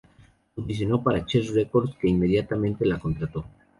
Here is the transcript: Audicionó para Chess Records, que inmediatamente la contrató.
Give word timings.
Audicionó 0.57 1.03
para 1.03 1.27
Chess 1.27 1.53
Records, 1.53 1.95
que 2.01 2.09
inmediatamente 2.09 2.87
la 2.87 2.97
contrató. 2.97 3.45